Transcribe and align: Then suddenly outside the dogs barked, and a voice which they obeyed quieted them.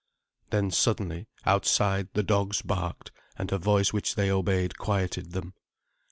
Then 0.49 0.71
suddenly 0.71 1.27
outside 1.45 2.07
the 2.15 2.23
dogs 2.23 2.63
barked, 2.63 3.11
and 3.37 3.51
a 3.51 3.59
voice 3.59 3.93
which 3.93 4.15
they 4.15 4.31
obeyed 4.31 4.79
quieted 4.79 5.33
them. 5.33 5.53